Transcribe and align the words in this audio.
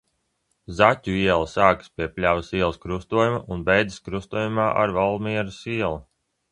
Zaķu 0.77 1.13
iela 1.17 1.49
sākas 1.51 1.91
pie 1.97 2.09
Pļavas 2.15 2.51
ielas 2.61 2.81
krustojuma 2.87 3.45
un 3.57 3.65
beidzas 3.71 4.05
krustojumā 4.09 4.69
ar 4.85 4.97
Valmieras 5.01 5.63
ielu. 5.81 6.07